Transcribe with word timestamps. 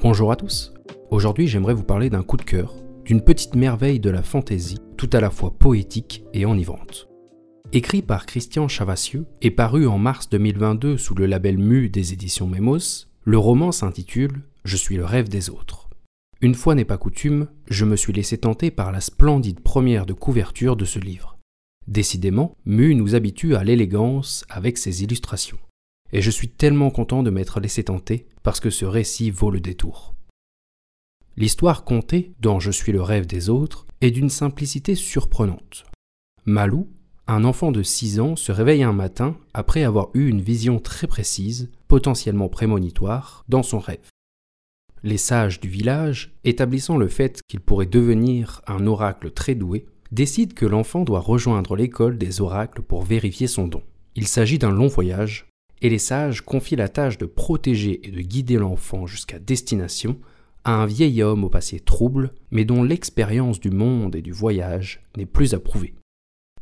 Bonjour 0.00 0.30
à 0.30 0.36
tous. 0.36 0.72
Aujourd'hui, 1.10 1.48
j'aimerais 1.48 1.74
vous 1.74 1.82
parler 1.82 2.08
d'un 2.08 2.22
coup 2.22 2.36
de 2.36 2.42
cœur, 2.42 2.76
d'une 3.04 3.20
petite 3.20 3.56
merveille 3.56 3.98
de 3.98 4.10
la 4.10 4.22
fantaisie, 4.22 4.78
tout 4.96 5.10
à 5.12 5.18
la 5.18 5.28
fois 5.28 5.50
poétique 5.50 6.22
et 6.32 6.46
enivrante. 6.46 7.08
Écrit 7.72 8.02
par 8.02 8.24
Christian 8.24 8.68
Chavassieux 8.68 9.26
et 9.42 9.50
paru 9.50 9.88
en 9.88 9.98
mars 9.98 10.28
2022 10.28 10.98
sous 10.98 11.16
le 11.16 11.26
label 11.26 11.58
Mu 11.58 11.88
des 11.88 12.12
éditions 12.12 12.46
Memos, 12.46 13.08
le 13.24 13.38
roman 13.38 13.72
s'intitule 13.72 14.42
Je 14.64 14.76
suis 14.76 14.96
le 14.96 15.04
rêve 15.04 15.28
des 15.28 15.50
autres. 15.50 15.88
Une 16.40 16.54
fois 16.54 16.76
n'est 16.76 16.84
pas 16.84 16.96
coutume, 16.96 17.48
je 17.68 17.84
me 17.84 17.96
suis 17.96 18.12
laissé 18.12 18.38
tenter 18.38 18.70
par 18.70 18.92
la 18.92 19.00
splendide 19.00 19.58
première 19.58 20.06
de 20.06 20.12
couverture 20.12 20.76
de 20.76 20.84
ce 20.84 21.00
livre. 21.00 21.38
Décidément, 21.88 22.56
Mu 22.66 22.94
nous 22.94 23.16
habitue 23.16 23.56
à 23.56 23.64
l'élégance 23.64 24.44
avec 24.48 24.78
ses 24.78 25.02
illustrations 25.02 25.58
et 26.12 26.22
je 26.22 26.30
suis 26.30 26.48
tellement 26.48 26.90
content 26.90 27.22
de 27.22 27.30
m'être 27.30 27.60
laissé 27.60 27.84
tenter 27.84 28.26
parce 28.42 28.60
que 28.60 28.70
ce 28.70 28.84
récit 28.84 29.30
vaut 29.30 29.50
le 29.50 29.60
détour. 29.60 30.14
L'histoire 31.36 31.84
contée, 31.84 32.32
dont 32.40 32.58
je 32.58 32.70
suis 32.70 32.92
le 32.92 33.02
rêve 33.02 33.26
des 33.26 33.48
autres, 33.48 33.86
est 34.00 34.10
d'une 34.10 34.30
simplicité 34.30 34.94
surprenante. 34.94 35.84
Malou, 36.44 36.88
un 37.26 37.44
enfant 37.44 37.72
de 37.72 37.82
6 37.82 38.20
ans, 38.20 38.36
se 38.36 38.52
réveille 38.52 38.82
un 38.82 38.92
matin 38.92 39.36
après 39.54 39.84
avoir 39.84 40.08
eu 40.14 40.28
une 40.28 40.40
vision 40.40 40.80
très 40.80 41.06
précise, 41.06 41.70
potentiellement 41.86 42.48
prémonitoire, 42.48 43.44
dans 43.48 43.62
son 43.62 43.78
rêve. 43.78 44.08
Les 45.02 45.18
sages 45.18 45.60
du 45.60 45.68
village, 45.68 46.34
établissant 46.44 46.96
le 46.96 47.08
fait 47.08 47.40
qu'il 47.46 47.60
pourrait 47.60 47.86
devenir 47.86 48.62
un 48.66 48.86
oracle 48.86 49.30
très 49.30 49.54
doué, 49.54 49.86
décident 50.10 50.54
que 50.54 50.66
l'enfant 50.66 51.04
doit 51.04 51.20
rejoindre 51.20 51.76
l'école 51.76 52.18
des 52.18 52.40
oracles 52.40 52.82
pour 52.82 53.02
vérifier 53.02 53.46
son 53.46 53.68
don. 53.68 53.82
Il 54.16 54.26
s'agit 54.26 54.58
d'un 54.58 54.72
long 54.72 54.88
voyage, 54.88 55.47
et 55.82 55.88
les 55.88 55.98
sages 55.98 56.42
confient 56.42 56.76
la 56.76 56.88
tâche 56.88 57.18
de 57.18 57.26
protéger 57.26 58.06
et 58.06 58.10
de 58.10 58.20
guider 58.20 58.56
l'enfant 58.56 59.06
jusqu'à 59.06 59.38
destination 59.38 60.18
à 60.64 60.72
un 60.72 60.86
vieil 60.86 61.22
homme 61.22 61.44
au 61.44 61.48
passé 61.48 61.80
trouble, 61.80 62.34
mais 62.50 62.64
dont 62.64 62.82
l'expérience 62.82 63.60
du 63.60 63.70
monde 63.70 64.16
et 64.16 64.22
du 64.22 64.32
voyage 64.32 65.00
n'est 65.16 65.26
plus 65.26 65.54
approuvée. 65.54 65.94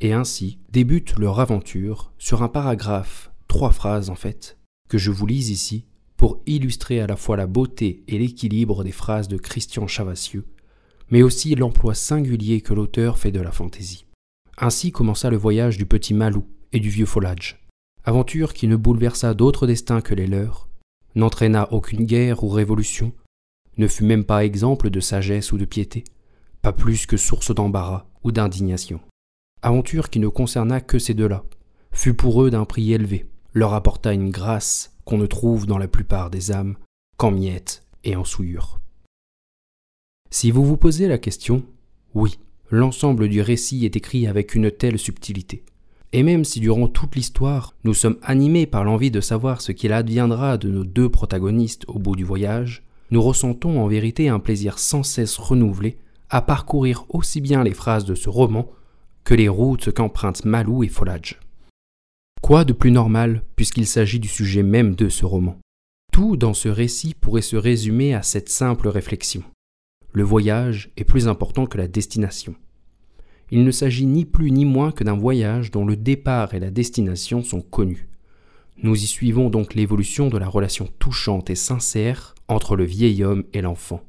Et 0.00 0.12
ainsi 0.12 0.58
débute 0.70 1.18
leur 1.18 1.40
aventure 1.40 2.12
sur 2.18 2.42
un 2.42 2.48
paragraphe, 2.48 3.30
trois 3.48 3.70
phrases 3.70 4.10
en 4.10 4.14
fait, 4.14 4.58
que 4.88 4.98
je 4.98 5.10
vous 5.10 5.26
lise 5.26 5.50
ici 5.50 5.84
pour 6.16 6.42
illustrer 6.46 7.00
à 7.00 7.06
la 7.06 7.16
fois 7.16 7.36
la 7.36 7.46
beauté 7.46 8.02
et 8.08 8.18
l'équilibre 8.18 8.84
des 8.84 8.92
phrases 8.92 9.28
de 9.28 9.36
Christian 9.36 9.86
Chavassieux, 9.86 10.44
mais 11.10 11.22
aussi 11.22 11.54
l'emploi 11.54 11.94
singulier 11.94 12.60
que 12.60 12.74
l'auteur 12.74 13.18
fait 13.18 13.32
de 13.32 13.40
la 13.40 13.52
fantaisie. 13.52 14.06
Ainsi 14.58 14.92
commença 14.92 15.30
le 15.30 15.36
voyage 15.36 15.78
du 15.78 15.86
petit 15.86 16.14
Malou 16.14 16.44
et 16.72 16.80
du 16.80 16.88
vieux 16.88 17.06
Folage 17.06 17.63
aventure 18.04 18.52
qui 18.52 18.68
ne 18.68 18.76
bouleversa 18.76 19.34
d'autres 19.34 19.66
destins 19.66 20.02
que 20.02 20.14
les 20.14 20.26
leurs, 20.26 20.68
n'entraîna 21.14 21.72
aucune 21.72 22.04
guerre 22.04 22.44
ou 22.44 22.48
révolution, 22.48 23.12
ne 23.78 23.88
fut 23.88 24.04
même 24.04 24.24
pas 24.24 24.44
exemple 24.44 24.90
de 24.90 25.00
sagesse 25.00 25.52
ou 25.52 25.58
de 25.58 25.64
piété, 25.64 26.04
pas 26.60 26.72
plus 26.72 27.06
que 27.06 27.16
source 27.16 27.54
d'embarras 27.54 28.06
ou 28.22 28.30
d'indignation. 28.30 29.00
Aventure 29.62 30.10
qui 30.10 30.18
ne 30.18 30.28
concerna 30.28 30.80
que 30.80 30.98
ces 30.98 31.14
deux-là, 31.14 31.44
fut 31.92 32.14
pour 32.14 32.42
eux 32.42 32.50
d'un 32.50 32.66
prix 32.66 32.92
élevé, 32.92 33.26
leur 33.54 33.72
apporta 33.72 34.12
une 34.12 34.30
grâce 34.30 34.94
qu'on 35.04 35.18
ne 35.18 35.26
trouve 35.26 35.66
dans 35.66 35.78
la 35.78 35.88
plupart 35.88 36.30
des 36.30 36.52
âmes 36.52 36.76
qu'en 37.16 37.30
miettes 37.30 37.84
et 38.04 38.16
en 38.16 38.24
souillures. 38.24 38.80
Si 40.30 40.50
vous 40.50 40.64
vous 40.64 40.76
posez 40.76 41.08
la 41.08 41.18
question, 41.18 41.64
oui, 42.14 42.38
l'ensemble 42.70 43.28
du 43.28 43.40
récit 43.40 43.84
est 43.84 43.96
écrit 43.96 44.26
avec 44.26 44.54
une 44.54 44.70
telle 44.70 44.98
subtilité. 44.98 45.64
Et 46.16 46.22
même 46.22 46.44
si 46.44 46.60
durant 46.60 46.86
toute 46.86 47.16
l'histoire, 47.16 47.74
nous 47.82 47.92
sommes 47.92 48.18
animés 48.22 48.66
par 48.66 48.84
l'envie 48.84 49.10
de 49.10 49.20
savoir 49.20 49.60
ce 49.60 49.72
qu'il 49.72 49.92
adviendra 49.92 50.58
de 50.58 50.70
nos 50.70 50.84
deux 50.84 51.08
protagonistes 51.08 51.82
au 51.88 51.98
bout 51.98 52.14
du 52.14 52.22
voyage, 52.22 52.84
nous 53.10 53.20
ressentons 53.20 53.82
en 53.82 53.88
vérité 53.88 54.28
un 54.28 54.38
plaisir 54.38 54.78
sans 54.78 55.02
cesse 55.02 55.36
renouvelé 55.38 55.98
à 56.30 56.40
parcourir 56.40 57.04
aussi 57.08 57.40
bien 57.40 57.64
les 57.64 57.74
phrases 57.74 58.04
de 58.04 58.14
ce 58.14 58.28
roman 58.28 58.70
que 59.24 59.34
les 59.34 59.48
routes 59.48 59.90
qu'empruntent 59.90 60.44
Malou 60.44 60.84
et 60.84 60.88
Folage. 60.88 61.40
Quoi 62.40 62.64
de 62.64 62.72
plus 62.72 62.92
normal 62.92 63.42
puisqu'il 63.56 63.88
s'agit 63.88 64.20
du 64.20 64.28
sujet 64.28 64.62
même 64.62 64.94
de 64.94 65.08
ce 65.08 65.24
roman? 65.24 65.58
Tout 66.12 66.36
dans 66.36 66.54
ce 66.54 66.68
récit 66.68 67.14
pourrait 67.14 67.42
se 67.42 67.56
résumer 67.56 68.14
à 68.14 68.22
cette 68.22 68.50
simple 68.50 68.86
réflexion. 68.86 69.42
Le 70.12 70.22
voyage 70.22 70.92
est 70.96 71.02
plus 71.02 71.26
important 71.26 71.66
que 71.66 71.76
la 71.76 71.88
destination 71.88 72.54
il 73.50 73.64
ne 73.64 73.70
s'agit 73.70 74.06
ni 74.06 74.24
plus 74.24 74.50
ni 74.50 74.64
moins 74.64 74.92
que 74.92 75.04
d'un 75.04 75.16
voyage 75.16 75.70
dont 75.70 75.84
le 75.84 75.96
départ 75.96 76.54
et 76.54 76.60
la 76.60 76.70
destination 76.70 77.42
sont 77.42 77.60
connus. 77.60 78.08
Nous 78.82 78.94
y 78.94 79.06
suivons 79.06 79.50
donc 79.50 79.74
l'évolution 79.74 80.28
de 80.28 80.38
la 80.38 80.48
relation 80.48 80.88
touchante 80.98 81.50
et 81.50 81.54
sincère 81.54 82.34
entre 82.48 82.76
le 82.76 82.84
vieil 82.84 83.22
homme 83.22 83.44
et 83.52 83.60
l'enfant. 83.60 84.02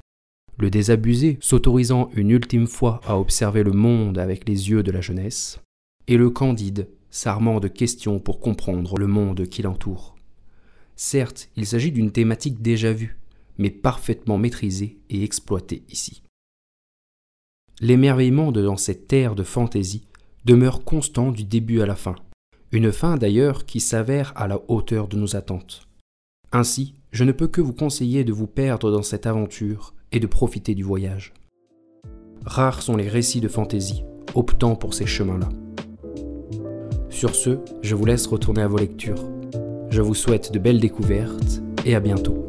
Le 0.57 0.69
désabusé 0.69 1.38
s'autorisant 1.41 2.09
une 2.16 2.31
ultime 2.31 2.68
fois 2.68 3.01
à 3.06 3.19
observer 3.19 3.63
le 3.63 3.73
monde 3.73 4.18
avec 4.18 4.47
les 4.47 4.69
yeux 4.69 4.84
de 4.84 4.91
la 4.91 5.01
jeunesse, 5.01 5.59
et 6.07 6.17
le 6.17 6.29
candide 6.29 6.88
s'armant 7.09 7.59
de 7.59 7.67
questions 7.67 8.19
pour 8.19 8.40
comprendre 8.40 8.97
le 8.97 9.07
monde 9.07 9.47
qui 9.47 9.62
l'entoure. 9.62 10.16
Certes, 10.96 11.50
il 11.56 11.66
s'agit 11.66 11.91
d'une 11.91 12.12
thématique 12.12 12.62
déjà 12.62 12.94
vue, 12.94 13.17
mais 13.57 13.69
parfaitement 13.69 14.38
maîtrisée 14.38 14.97
et 15.09 15.23
exploitée 15.23 15.84
ici 15.90 16.24
l'émerveillement 17.81 18.51
dans 18.51 18.77
cette 18.77 19.07
terre 19.07 19.35
de 19.35 19.43
fantaisie 19.43 20.07
demeure 20.45 20.83
constant 20.83 21.31
du 21.31 21.43
début 21.43 21.81
à 21.81 21.85
la 21.85 21.95
fin, 21.95 22.15
une 22.71 22.91
fin 22.91 23.17
d'ailleurs 23.17 23.65
qui 23.65 23.79
s'avère 23.79 24.33
à 24.35 24.47
la 24.47 24.59
hauteur 24.67 25.07
de 25.07 25.17
nos 25.17 25.35
attentes. 25.35 25.87
Ainsi, 26.51 26.93
je 27.11 27.23
ne 27.23 27.31
peux 27.31 27.47
que 27.47 27.61
vous 27.61 27.73
conseiller 27.73 28.23
de 28.23 28.33
vous 28.33 28.47
perdre 28.47 28.91
dans 28.91 29.01
cette 29.01 29.25
aventure 29.25 29.93
et 30.11 30.19
de 30.19 30.27
profiter 30.27 30.75
du 30.75 30.83
voyage. 30.83 31.33
Rares 32.45 32.81
sont 32.81 32.95
les 32.95 33.09
récits 33.09 33.41
de 33.41 33.47
fantaisie 33.47 34.03
optant 34.35 34.75
pour 34.75 34.93
ces 34.93 35.05
chemins-là. 35.05 35.49
Sur 37.09 37.33
ce, 37.33 37.59
je 37.81 37.95
vous 37.95 38.05
laisse 38.05 38.27
retourner 38.27 38.61
à 38.61 38.67
vos 38.67 38.77
lectures. 38.77 39.29
Je 39.89 40.01
vous 40.01 40.13
souhaite 40.13 40.51
de 40.51 40.59
belles 40.59 40.81
découvertes 40.81 41.61
et 41.85 41.95
à 41.95 41.99
bientôt. 41.99 42.47